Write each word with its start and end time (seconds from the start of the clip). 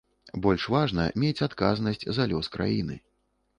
Больш 0.45 0.63
важна 0.75 1.05
мець 1.25 1.45
адказнасць 1.49 2.07
за 2.19 2.27
лёс 2.35 2.53
краіны. 2.59 3.01